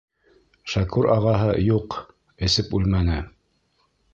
[0.73, 1.99] Шәкүр ағаһы, юҡ,
[2.49, 3.21] эсеп үлмәне.